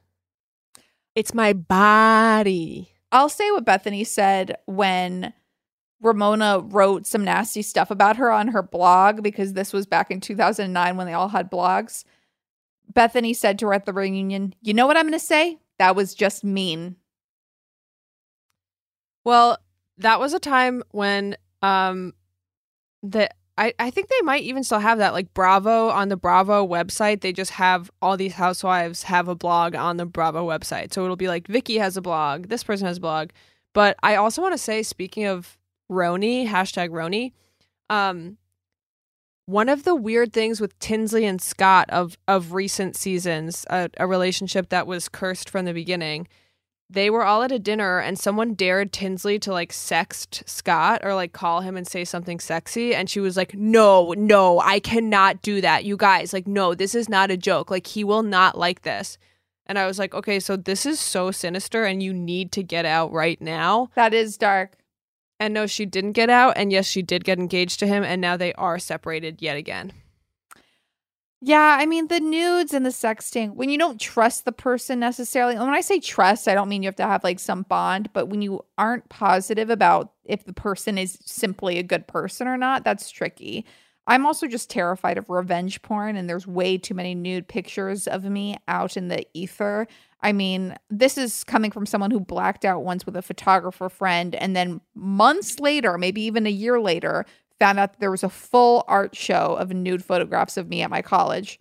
[1.16, 2.92] It's my body.
[3.12, 5.34] I'll say what Bethenny said when
[6.02, 10.22] Ramona wrote some nasty stuff about her on her blog because this was back in
[10.22, 12.04] 2009 when they all had blogs.
[12.92, 15.60] Bethenny said to her at the reunion, You know what I'm going to say?
[15.78, 16.96] That was just mean.
[19.24, 19.58] Well,
[19.98, 22.14] that was a time when um
[23.04, 23.30] the
[23.62, 27.22] I, I think they might even still have that like Bravo on the Bravo website.
[27.22, 30.92] They just have all these housewives have a blog on the Bravo website.
[30.92, 33.30] So it'll be like Vicky has a blog, this person has a blog.
[33.74, 35.60] But I also want to say, speaking of
[35.92, 37.34] Roni, hashtag Roni,
[37.88, 38.38] um,
[39.46, 44.08] one of the weird things with Tinsley and Scott of of recent seasons, a, a
[44.08, 46.28] relationship that was cursed from the beginning.
[46.92, 51.16] They were all at a dinner and someone dared Tinsley to like sext Scott or
[51.16, 52.94] like call him and say something sexy.
[52.94, 55.86] And she was like, No, no, I cannot do that.
[55.86, 57.72] You guys, like, no, this is not a joke.
[57.72, 59.18] Like, he will not like this.
[59.66, 62.86] And I was like, Okay, so this is so sinister and you need to get
[62.86, 63.90] out right now.
[63.96, 64.74] That is dark.
[65.40, 66.58] And no, she didn't get out.
[66.58, 68.04] And yes, she did get engaged to him.
[68.04, 69.94] And now they are separated yet again.
[71.44, 75.56] Yeah, I mean the nudes and the sexting, when you don't trust the person necessarily.
[75.56, 78.12] And when I say trust, I don't mean you have to have like some bond,
[78.14, 82.58] but when you aren't positive about if the person is simply a good person or
[82.58, 83.66] not, that's tricky.
[84.06, 88.24] I'm also just terrified of revenge porn, and there's way too many nude pictures of
[88.24, 89.88] me out in the ether.
[90.22, 94.36] I mean, this is coming from someone who blacked out once with a photographer friend,
[94.36, 97.26] and then months later, maybe even a year later,
[97.62, 100.90] found out that there was a full art show of nude photographs of me at
[100.90, 101.60] my college.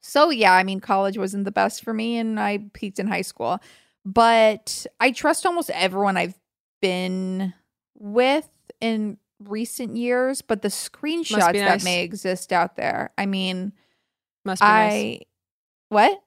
[0.00, 3.20] So, yeah, I mean, college wasn't the best for me, and I peaked in high
[3.20, 3.60] school.
[4.06, 6.38] But I trust almost everyone I've
[6.80, 7.52] been
[7.98, 8.48] with
[8.80, 13.10] in recent years, but the screenshots that may exist out there.
[13.18, 13.74] I mean,
[14.46, 15.18] Must be nice.
[15.90, 16.22] What?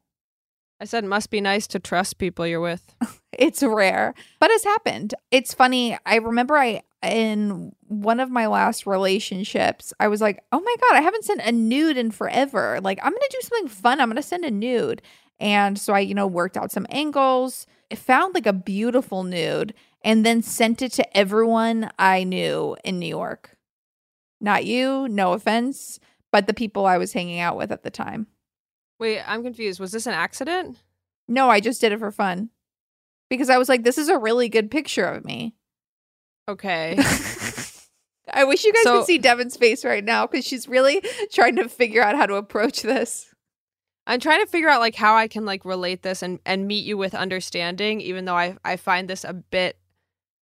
[0.80, 2.96] I said, must be nice to trust people you're with.
[3.38, 5.14] It's rare, but it's happened.
[5.30, 5.98] It's funny.
[6.06, 10.98] I remember I in one of my last relationships, I was like, "Oh my god,
[10.98, 12.80] I haven't sent a nude in forever.
[12.82, 14.00] Like, I'm going to do something fun.
[14.00, 15.02] I'm going to send a nude."
[15.40, 19.74] And so I, you know, worked out some angles, It found like a beautiful nude,
[20.04, 23.58] and then sent it to everyone I knew in New York.
[24.42, 26.00] Not you, no offense,
[26.32, 28.28] but the people I was hanging out with at the time.
[29.00, 29.80] Wait, I'm confused.
[29.80, 30.78] Was this an accident?
[31.28, 32.50] No, I just did it for fun.
[33.30, 35.56] Because I was like, this is a really good picture of me.
[36.48, 36.98] Okay.
[38.34, 41.56] I wish you guys So- could see Devin's face right now because she's really trying
[41.58, 43.28] to figure out how to approach this.
[44.08, 46.86] I'm trying to figure out like how I can like relate this and and meet
[46.86, 49.78] you with understanding, even though I I find this a bit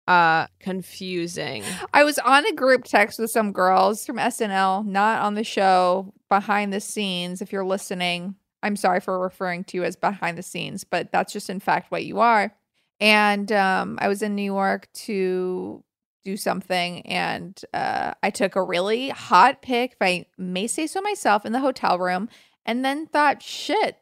[0.07, 1.63] uh confusing.
[1.93, 6.13] I was on a group text with some girls from SNL, not on the show,
[6.29, 7.41] behind the scenes.
[7.41, 11.33] If you're listening, I'm sorry for referring to you as behind the scenes, but that's
[11.33, 12.53] just in fact what you are.
[13.01, 15.83] And um, I was in New York to
[16.23, 21.01] do something, and uh, I took a really hot pic, if I may say so
[21.01, 22.29] myself, in the hotel room,
[22.65, 23.97] and then thought, shit,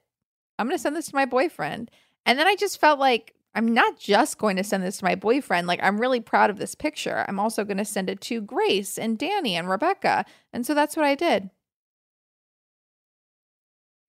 [0.57, 1.91] I'm going to send this to my boyfriend.
[2.25, 5.15] And then I just felt like I'm not just going to send this to my
[5.15, 5.67] boyfriend.
[5.67, 7.25] Like, I'm really proud of this picture.
[7.27, 10.25] I'm also going to send it to Grace and Danny and Rebecca.
[10.53, 11.49] And so that's what I did.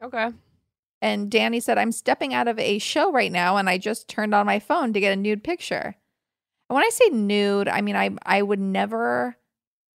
[0.03, 0.31] Okay.
[1.01, 4.35] And Danny said, I'm stepping out of a show right now and I just turned
[4.35, 5.97] on my phone to get a nude picture.
[6.68, 9.37] When I say nude, I mean I I would never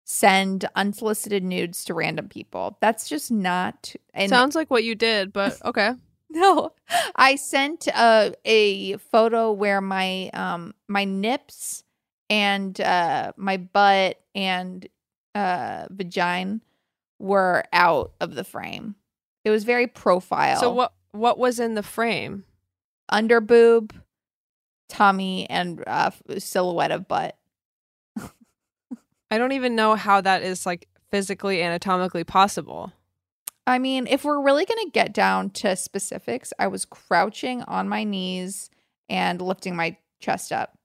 [0.06, 2.78] send unsolicited nudes to random people.
[2.82, 5.94] That's just not and Sounds like what you did, but okay.
[6.30, 6.74] no.
[7.16, 11.84] I sent a a photo where my um my nips
[12.30, 14.88] and uh my butt and
[15.36, 16.60] uh vagina
[17.20, 18.96] were out of the frame.
[19.46, 20.60] It was very profile.
[20.60, 22.46] So what what was in the frame?
[23.10, 23.94] Under boob,
[24.90, 27.38] tummy, and uh, silhouette of butt.
[29.32, 32.92] I don't even know how that is like physically anatomically possible.
[33.66, 37.88] I mean, if we're really going to get down to specifics, I was crouching on
[37.90, 38.70] my knees
[39.10, 40.78] and lifting my chest up.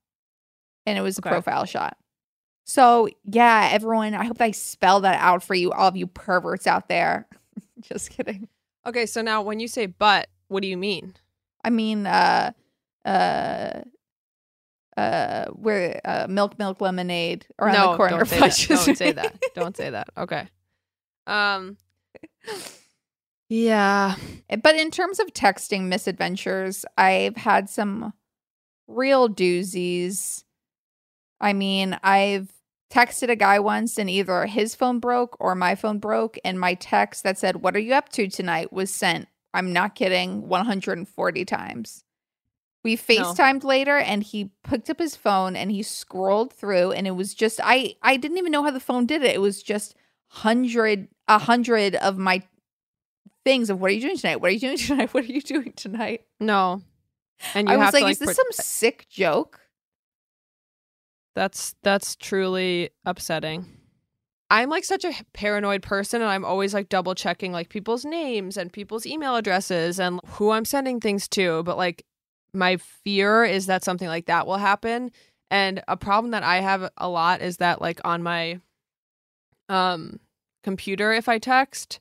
[0.87, 1.29] And it was Okay.
[1.29, 1.97] a profile shot.
[2.65, 6.67] So, yeah, everyone, I hope I spell that out for you, all of you perverts
[6.67, 7.27] out there.
[7.81, 8.49] Just kidding.
[8.87, 11.15] Okay, so now when you say butt, what do you mean?
[11.65, 12.53] I mean, uh,
[13.09, 13.83] uh,
[14.97, 18.25] uh, where uh, milk, milk, lemonade around no, the corner.
[18.25, 18.66] don't say, that.
[18.68, 19.42] don't say that.
[19.55, 20.09] Don't say that.
[20.16, 20.49] Okay.
[21.27, 21.77] Um.
[23.49, 24.16] Yeah.
[24.62, 28.12] But in terms of texting misadventures, I've had some
[28.87, 30.44] real doozies.
[31.40, 32.53] I mean, I've
[32.92, 36.75] texted a guy once and either his phone broke or my phone broke, and my
[36.75, 38.73] text that said, What are you up to tonight?
[38.73, 42.05] was sent, I'm not kidding, 140 times.
[42.88, 47.11] We FaceTimed later and he picked up his phone and he scrolled through and it
[47.11, 49.35] was just I I didn't even know how the phone did it.
[49.35, 49.94] It was just
[50.29, 52.42] hundred a hundred of my
[53.44, 54.40] things of what are you doing tonight?
[54.40, 55.12] What are you doing tonight?
[55.12, 56.22] What are you doing tonight?
[56.40, 56.81] No.
[57.53, 59.61] And you I was like, to like is this some sick joke?
[61.35, 63.66] That's that's truly upsetting.
[64.51, 68.57] I'm like such a paranoid person and I'm always like double checking like people's names
[68.57, 72.07] and people's email addresses and who I'm sending things to, but like
[72.59, 75.11] my fear is that something like that will happen.
[75.51, 78.61] And a problem that I have a lot is that like on my
[79.68, 80.21] um
[80.62, 82.01] computer if I text,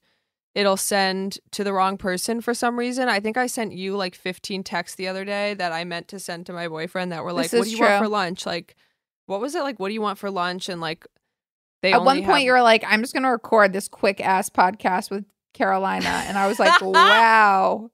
[0.56, 3.08] it'll send to the wrong person for some reason.
[3.08, 6.20] I think I sent you like 15 texts the other day that I meant to
[6.20, 8.76] send to my boyfriend that were like, "What do you want for lunch?" Like
[9.28, 9.80] what was it like?
[9.80, 10.70] What do you want for lunch?
[10.70, 11.06] And like,
[11.84, 14.20] they At one point, have- you were like, I'm just going to record this quick
[14.20, 16.24] ass podcast with Carolina.
[16.28, 17.92] And I was like, wow.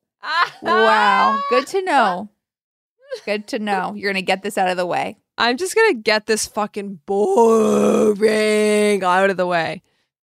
[0.62, 1.40] Wow.
[1.50, 2.30] Good to know.
[3.26, 3.94] Good to know.
[3.96, 5.18] You're going to get this out of the way.
[5.38, 9.82] I'm just gonna get this fucking boring out of the way.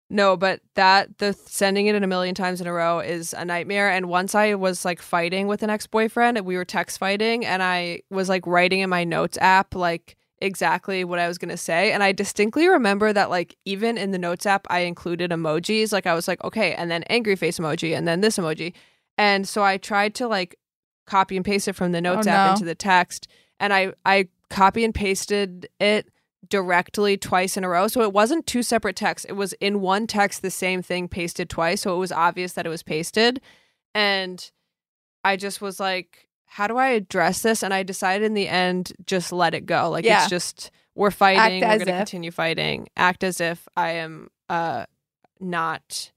[0.09, 3.44] No, but that the sending it in a million times in a row is a
[3.44, 3.90] nightmare.
[3.90, 7.62] And once I was like fighting with an ex boyfriend, we were text fighting, and
[7.62, 11.92] I was like writing in my notes app like exactly what I was gonna say.
[11.92, 15.92] And I distinctly remember that like even in the notes app, I included emojis.
[15.92, 18.74] Like I was like, okay, and then angry face emoji, and then this emoji.
[19.18, 20.57] And so I tried to like
[21.11, 22.53] copy and paste it from the notes Oh, app no.
[22.53, 26.09] into the text, and I I copy and pasted it
[26.49, 27.87] directly twice in a row.
[27.87, 29.25] So it wasn't two separate texts.
[29.29, 31.83] It was in one text the same thing pasted twice.
[31.83, 33.40] So it was obvious that it was pasted.
[33.94, 34.51] And
[35.23, 37.62] I just was like, how do I address this?
[37.62, 39.90] And I decided in the end, just let it go.
[39.90, 40.23] Like Yeah.
[40.23, 41.62] it's just we're fighting.
[41.62, 42.88] Act We're gonna continue fighting.
[42.96, 44.87] Act as if I am uh
[45.38, 46.11] not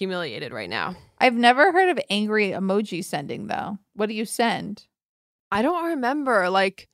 [0.00, 0.96] humiliated right now.
[1.18, 3.78] I've never heard of angry emoji sending, though.
[3.94, 4.86] What do you send?
[5.52, 6.48] I don't remember.
[6.48, 6.88] Like,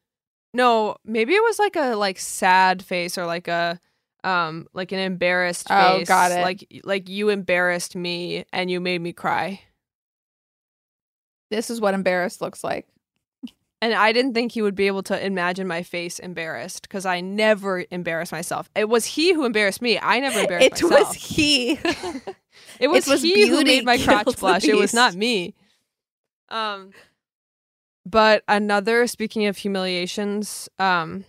[0.53, 3.79] no, maybe it was like a like sad face or like a
[4.25, 6.09] um like an embarrassed Oh, face.
[6.09, 6.43] got it.
[6.43, 9.61] Like like you embarrassed me and you made me cry.
[11.51, 12.89] This is what embarrassed looks like.
[13.83, 17.21] And I didn't think he would be able to imagine my face embarrassed because I
[17.21, 18.69] never embarrass myself.
[18.75, 19.97] It was he who embarrassed me.
[20.01, 21.09] I never embarrassed It myself.
[21.09, 21.79] was he.
[22.79, 24.65] It was, was he who beauty made my crotch blush.
[24.65, 25.55] It was not me.
[26.49, 26.93] Um,
[28.05, 31.25] but another speaking of humiliations, um,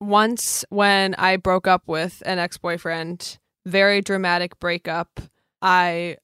[0.00, 5.20] once when I broke up with an ex boyfriend, very dramatic breakup.
[5.60, 6.16] I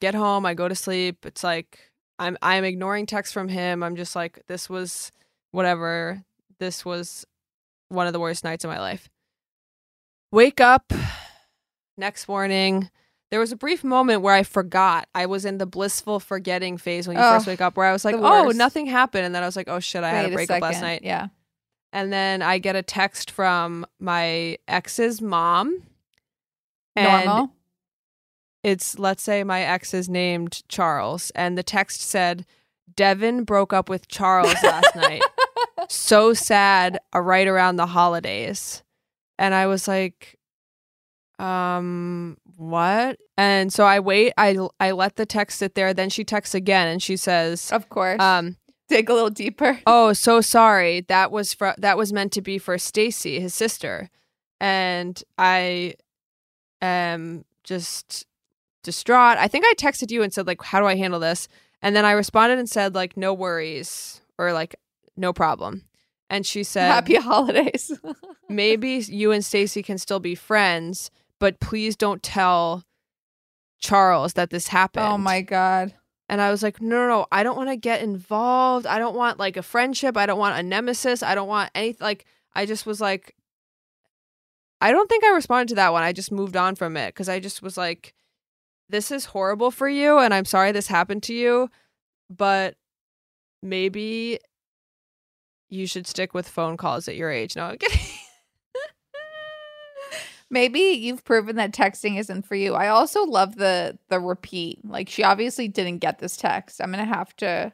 [0.00, 1.24] get home, I go to sleep.
[1.24, 3.82] It's like I'm I'm ignoring texts from him.
[3.82, 5.10] I'm just like this was
[5.52, 6.22] whatever.
[6.58, 7.24] This was
[7.88, 9.08] one of the worst nights of my life.
[10.32, 10.92] Wake up
[12.00, 12.90] next morning.
[13.30, 15.08] There was a brief moment where I forgot.
[15.14, 17.92] I was in the blissful forgetting phase when you Oh, first wake up, where I
[17.92, 20.34] was like, "Oh, nothing happened," and then I was like, "Oh shit, I had a
[20.34, 21.28] breakup last night." Yeah.
[21.92, 25.82] And then I get a text from my ex's mom.
[26.96, 27.52] And Normal.
[28.64, 32.44] it's let's say my ex is named Charles, and the text said,
[32.96, 35.22] "Devin broke up with Charles last night.
[35.88, 36.98] So sad.
[37.14, 38.82] Uh, right around the holidays."
[39.38, 40.36] And I was like,
[41.40, 44.32] "Um, what?" And so I wait.
[44.36, 45.94] I I let the text sit there.
[45.94, 48.20] Then she texts again, and she says, Of course.
[48.20, 48.56] "Um."
[48.88, 49.78] Dig a little deeper.
[49.86, 54.10] oh so sorry that was for that was meant to be for stacy his sister
[54.60, 55.94] and i
[56.82, 58.26] am just
[58.82, 61.46] distraught i think i texted you and said like how do i handle this
[61.82, 64.74] and then i responded and said like no worries or like
[65.16, 65.84] no problem
[66.28, 67.92] and she said Happy holidays.
[68.48, 71.10] maybe you and stacy can still be friends
[71.40, 72.84] but please don't tell
[73.80, 75.06] Charles that this happened.
[75.06, 75.94] Oh my god.
[76.28, 78.86] And I was like, no, no, no, I don't want to get involved.
[78.86, 80.16] I don't want like a friendship.
[80.16, 81.24] I don't want a nemesis.
[81.24, 82.04] I don't want anything.
[82.04, 82.24] Like,
[82.54, 83.34] I just was like,
[84.80, 86.04] I don't think I responded to that one.
[86.04, 88.14] I just moved on from it because I just was like,
[88.88, 90.18] this is horrible for you.
[90.18, 91.68] And I'm sorry this happened to you.
[92.28, 92.76] But
[93.60, 94.38] maybe
[95.68, 97.56] you should stick with phone calls at your age.
[97.56, 97.98] No, I'm kidding.
[100.50, 102.74] Maybe you've proven that texting isn't for you.
[102.74, 104.84] I also love the the repeat.
[104.84, 106.80] Like she obviously didn't get this text.
[106.82, 107.72] I'm gonna have to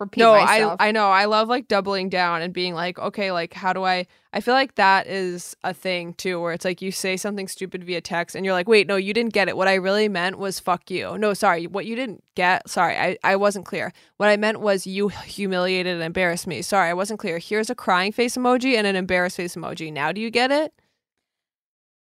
[0.00, 0.76] repeat no, myself.
[0.80, 1.10] I I know.
[1.10, 4.54] I love like doubling down and being like, okay, like how do I I feel
[4.54, 8.36] like that is a thing too where it's like you say something stupid via text
[8.36, 9.56] and you're like, "Wait, no, you didn't get it.
[9.56, 11.66] What I really meant was fuck you." No, sorry.
[11.66, 12.96] What you didn't get, sorry.
[12.96, 13.92] I I wasn't clear.
[14.16, 16.62] What I meant was you humiliated and embarrassed me.
[16.62, 17.38] Sorry, I wasn't clear.
[17.38, 19.92] Here's a crying face emoji and an embarrassed face emoji.
[19.92, 20.72] Now do you get it?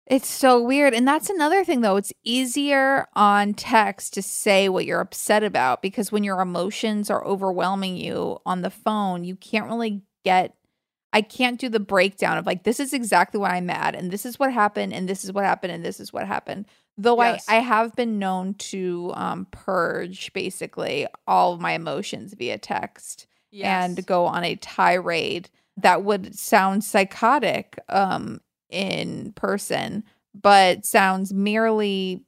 [0.05, 0.93] It's so weird.
[0.93, 1.95] And that's another thing, though.
[1.95, 7.25] It's easier on text to say what you're upset about because when your emotions are
[7.25, 10.55] overwhelming you on the phone, you can't really get.
[11.15, 14.25] I can't do the breakdown of like, this is exactly why I'm mad, and this
[14.25, 16.65] is what happened, and this is what happened, and this is what happened.
[16.97, 17.45] Though Yes.
[17.47, 23.27] I, I have been known to um, purge basically all of my emotions via text
[23.61, 28.41] and go on a tirade that would sound psychotic um
[28.73, 30.03] in person
[30.41, 32.23] but sounds merely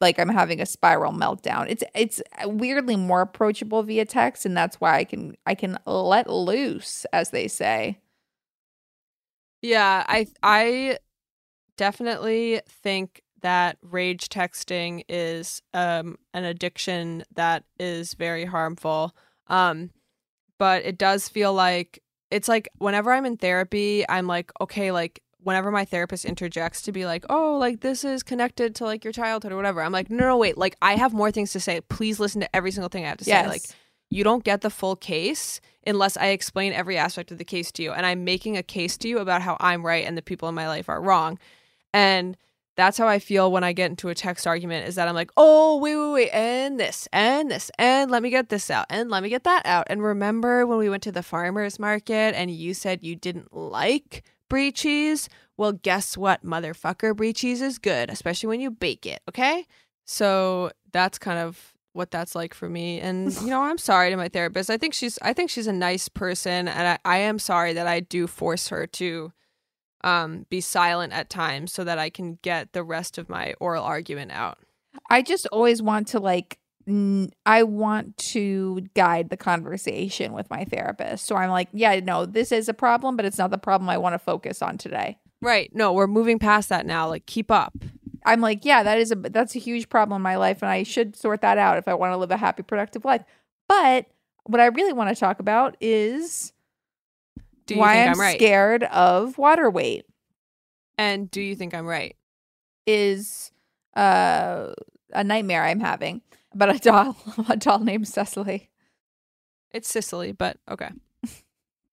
[0.00, 1.66] like I'm having a spiral meltdown.
[1.68, 6.28] It's it's weirdly more approachable via text and that's why I can I can let
[6.28, 7.98] loose as they say.
[9.62, 10.98] Yeah, I I
[11.76, 19.14] definitely think that rage texting is um an addiction that is very harmful.
[19.48, 19.90] Um
[20.58, 25.22] but it does feel like it's like whenever I'm in therapy, I'm like okay, like
[25.42, 29.12] whenever my therapist interjects to be like, "Oh, like this is connected to like your
[29.12, 30.58] childhood or whatever." I'm like, "No, no, wait.
[30.58, 31.80] Like I have more things to say.
[31.82, 33.62] Please listen to every single thing I have to say." Like
[34.10, 37.82] you don't get the full case unless I explain every aspect of the case to
[37.82, 37.92] you.
[37.92, 40.54] And I'm making a case to you about how I'm right and the people in
[40.54, 41.38] my life are wrong.
[41.94, 42.36] And
[42.76, 45.30] that's how I feel when I get into a text argument is that I'm like,
[45.36, 49.10] oh, wait, wait, wait, and this, and this, and let me get this out, and
[49.10, 49.86] let me get that out.
[49.88, 54.22] And remember when we went to the farmer's market and you said you didn't like
[54.52, 55.30] brie cheese?
[55.56, 57.16] Well, guess what, motherfucker?
[57.16, 59.66] Brie cheese is good, especially when you bake it, okay?
[60.04, 63.00] So that's kind of what that's like for me.
[63.00, 64.68] And you know, I'm sorry to my therapist.
[64.68, 67.86] I think she's I think she's a nice person and I, I am sorry that
[67.86, 69.32] I do force her to
[70.04, 73.84] um be silent at times so that I can get the rest of my oral
[73.84, 74.58] argument out.
[75.08, 76.58] I just always want to like
[77.46, 81.26] I want to guide the conversation with my therapist.
[81.26, 83.98] So I'm like, yeah, no, this is a problem, but it's not the problem I
[83.98, 85.18] want to focus on today.
[85.40, 85.70] Right.
[85.74, 87.08] No, we're moving past that now.
[87.08, 87.72] Like keep up.
[88.24, 90.84] I'm like, yeah, that is a that's a huge problem in my life, and I
[90.84, 93.22] should sort that out if I want to live a happy, productive life.
[93.68, 94.06] But
[94.44, 96.52] what I really want to talk about is
[97.66, 98.38] Do you why think I'm I'm right?
[98.38, 100.04] scared of water weight.
[100.98, 102.14] And do you think I'm right?
[102.86, 103.50] Is
[103.96, 104.72] uh,
[105.12, 106.22] a nightmare I'm having
[106.54, 107.16] about a doll,
[107.48, 108.70] a doll named Cecily.
[109.70, 110.90] It's Sicily, but okay.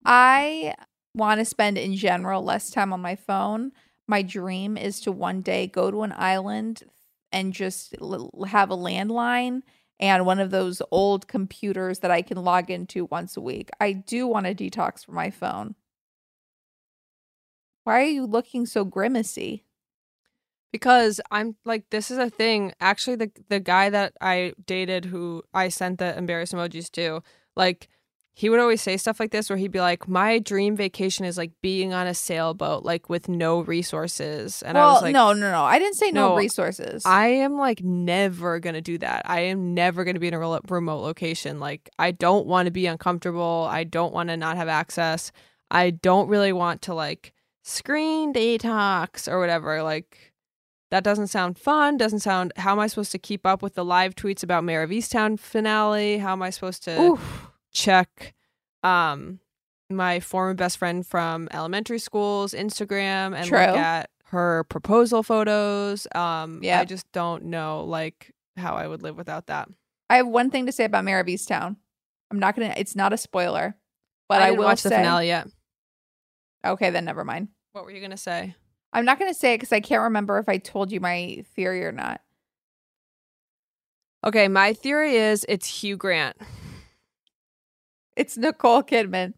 [0.05, 0.75] I
[1.15, 3.71] want to spend in general less time on my phone.
[4.07, 6.83] My dream is to one day go to an island
[7.31, 9.61] and just l- have a landline
[9.99, 13.69] and one of those old computers that I can log into once a week.
[13.79, 15.75] I do want to detox from my phone.
[17.83, 19.65] Why are you looking so grimacy?
[20.71, 22.73] Because I'm like this is a thing.
[22.79, 27.21] Actually, the the guy that I dated who I sent the embarrassed emojis to,
[27.55, 27.89] like
[28.39, 31.37] he would always say stuff like this where he'd be like, "My dream vacation is
[31.37, 35.33] like being on a sailboat, like with no resources." And well, I was like, no,
[35.33, 35.63] no, no.
[35.63, 37.05] I didn't say no, No, resources.
[37.05, 39.23] I am like never gonna do that.
[39.25, 41.59] I am never gonna be in a remote location.
[41.59, 43.67] Like I don't want to be uncomfortable.
[43.69, 45.33] I don't want to not have access.
[45.69, 49.83] I don't really want to like screen detox or whatever.
[49.83, 50.28] Like
[50.91, 51.97] that doesn't sound fun.
[51.97, 52.51] Doesn't sound.
[52.57, 55.39] How am I supposed to keep up with the live tweets about Mare of Easttown
[55.39, 56.17] finale?
[56.17, 57.47] How am I supposed to Oof.
[57.71, 58.33] check
[58.83, 59.39] um
[59.89, 63.59] my former best friend from elementary school's Instagram and True.
[63.59, 66.07] look at her proposal photos.
[66.15, 66.79] Um Yeah.
[66.79, 69.69] I just don't know like how I would live without that.
[70.09, 71.75] I have one thing to say about Mare of Easttown.
[72.31, 72.73] I'm not gonna.
[72.77, 73.75] It's not a spoiler,
[74.27, 74.89] but I, didn't will watch say.
[74.89, 75.47] the finale yet.
[76.65, 77.49] Okay, then never mind.
[77.73, 78.55] What were you gonna say?
[78.91, 81.43] I'm not going to say it because I can't remember if I told you my
[81.55, 82.21] theory or not.
[84.25, 86.37] Okay, my theory is it's Hugh Grant.
[88.15, 89.33] It's Nicole Kidman.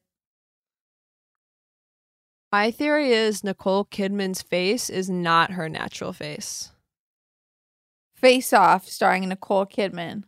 [2.51, 6.71] My theory is Nicole Kidman's face is not her natural face.
[8.15, 10.23] Face Off, starring Nicole Kidman.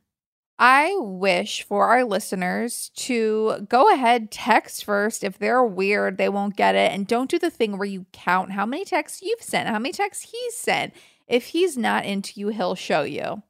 [0.65, 5.21] I wish for our listeners to go ahead, text first.
[5.21, 6.93] If they're weird, they won't get it.
[6.93, 9.91] And don't do the thing where you count how many texts you've sent, how many
[9.91, 10.93] texts he's sent.
[11.27, 13.43] If he's not into you, he'll show you.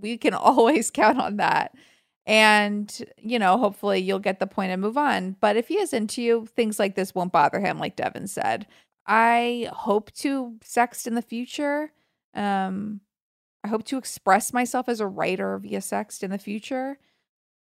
[0.00, 1.76] We can always count on that.
[2.26, 5.36] And, you know, hopefully you'll get the point and move on.
[5.40, 8.66] But if he is into you, things like this won't bother him, like Devin said.
[9.06, 11.92] I hope to sext in the future.
[12.34, 13.00] Um,
[13.64, 16.98] I hope to express myself as a writer via sext in the future.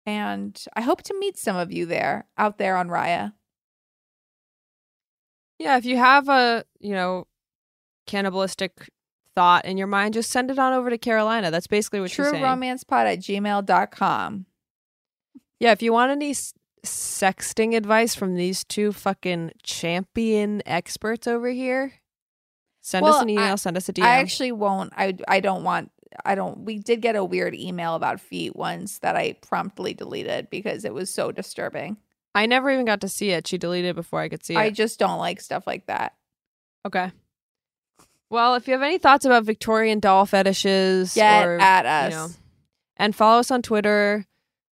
[0.05, 3.33] And I hope to meet some of you there out there on Raya.
[5.59, 7.27] Yeah, if you have a, you know,
[8.07, 8.89] cannibalistic
[9.35, 11.51] thought in your mind, just send it on over to Carolina.
[11.51, 12.43] That's basically what True you're saying.
[12.43, 14.45] romance pod at gmail.com.
[15.59, 21.49] Yeah, if you want any s- sexting advice from these two fucking champion experts over
[21.49, 21.93] here,
[22.81, 24.03] send us an email, I- send us a DM.
[24.03, 24.93] I actually won't.
[24.95, 25.91] I I don't want.
[26.25, 26.59] I don't.
[26.65, 30.93] We did get a weird email about feet once that I promptly deleted because it
[30.93, 31.97] was so disturbing.
[32.35, 33.47] I never even got to see it.
[33.47, 34.59] She deleted it before I could see it.
[34.59, 36.13] I just don't like stuff like that.
[36.85, 37.11] okay.
[38.29, 42.11] Well, if you have any thoughts about Victorian doll fetishes, Get or, at us.
[42.11, 42.27] you know,
[42.95, 44.25] and follow us on Twitter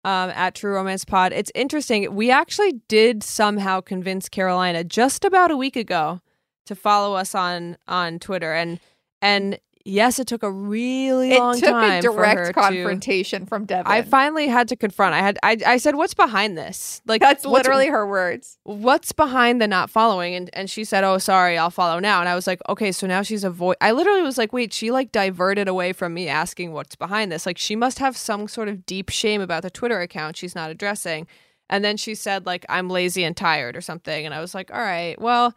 [0.05, 1.33] um, at True Romance Pod.
[1.33, 2.15] It's interesting.
[2.15, 6.21] We actually did somehow convince Carolina just about a week ago
[6.67, 8.79] to follow us on on Twitter, and
[9.23, 13.65] and yes, it took a really it long took time a direct to- confrontation from
[13.65, 13.91] Devin.
[13.91, 15.15] I finally had to confront.
[15.15, 15.39] I had.
[15.43, 18.59] I, I said, "What's behind this?" Like That's literally her words.
[18.65, 22.29] what's behind the not following and and she said oh sorry i'll follow now and
[22.29, 25.13] i was like okay so now she's avoid i literally was like wait she like
[25.13, 28.85] diverted away from me asking what's behind this like she must have some sort of
[28.87, 31.27] deep shame about the twitter account she's not addressing
[31.71, 34.71] and then she said like i'm lazy and tired or something and i was like
[34.73, 35.55] all right well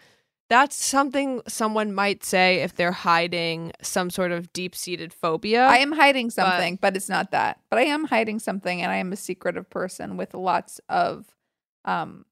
[0.49, 5.91] that's something someone might say if they're hiding some sort of deep-seated phobia I am
[5.91, 7.59] hiding something, but, it's not that.
[7.69, 11.27] But I am hiding something, and I am a secretive person with lots of
[11.85, 12.25] um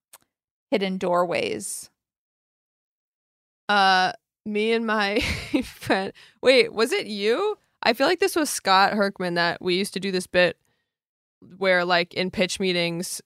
[0.71, 1.89] hidden doorways.
[3.69, 4.13] Uh,
[4.45, 5.19] me and my
[5.63, 6.13] friend.
[6.41, 7.57] Wait, was it you?
[7.83, 10.57] I feel like this was Scott Herkman that we used to do this bit
[11.57, 13.21] where, like, in pitch meetings,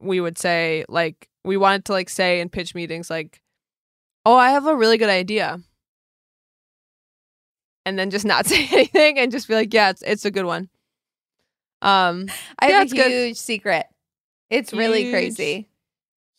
[0.00, 3.40] we would say, like, we wanted to, like, say in pitch meetings, like,
[4.26, 5.60] oh, I have a really good idea.
[7.86, 10.44] And then just not say anything and just be like, yeah, it's, it's a good
[10.44, 10.68] one.
[11.80, 12.26] Um,
[12.58, 13.10] I Yeah, have a good.
[13.10, 13.86] huge secret.
[14.50, 15.68] It's really crazy.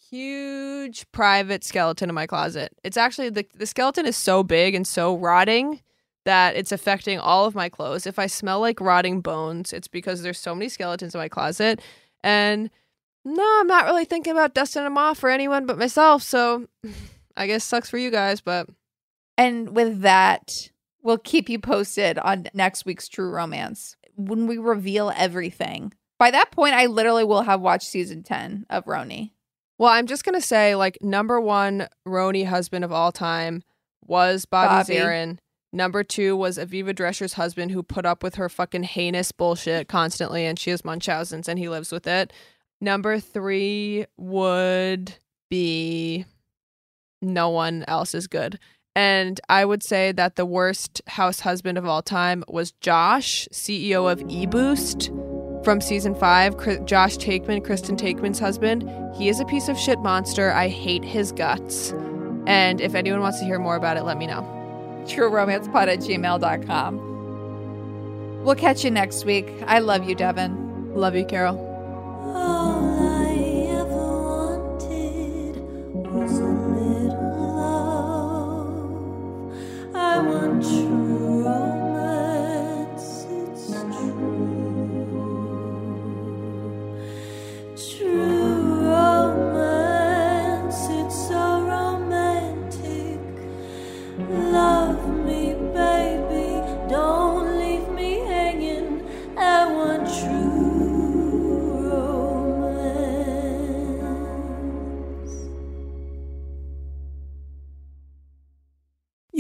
[0.10, 2.74] huge private skeleton in my closet.
[2.84, 5.82] It's actually the the skeleton is so big and so rotting
[6.26, 8.06] that it's affecting all of my clothes.
[8.08, 11.80] If I smell like rotting bones, it's because there's so many skeletons in my closet.
[12.24, 12.70] And
[13.24, 16.22] no, I'm not really thinking about dusting them off for anyone but myself.
[16.24, 16.68] So
[17.40, 18.68] I guess sucks for you guys, but
[19.38, 20.70] And with that,
[21.02, 25.94] we'll keep you posted on next week's True Romance when we reveal everything.
[26.20, 29.32] By that point, I literally will have watched season 10 of RHONY.
[29.78, 33.64] well, I'm just gonna say like number one RHONY husband of all time
[34.06, 34.96] was Bobby, Bobby.
[34.96, 35.38] Zarin.
[35.72, 40.46] Number two was Aviva Drescher's husband who put up with her fucking heinous bullshit constantly
[40.46, 42.34] and she has Munchausen's and he lives with it.
[42.82, 45.14] Number three would
[45.50, 46.26] be
[47.22, 48.60] no one else is good.
[48.96, 54.12] And I would say that the worst house husband of all time was Josh, CEO
[54.12, 55.14] of eBoost
[55.64, 56.58] from season five.
[56.58, 58.90] Cri- Josh Taekman, Kristen Taekman's husband.
[59.16, 60.52] He is a piece of shit monster.
[60.52, 61.92] I hate his guts.
[62.48, 64.42] And if anyone wants to hear more about it, let me know.
[65.06, 67.06] TrueRomancePod at gmail.com.
[68.44, 69.54] We'll catch you next week.
[69.68, 70.96] I love you, Devin.
[70.96, 71.69] Love you, Carol.
[80.30, 80.89] Want true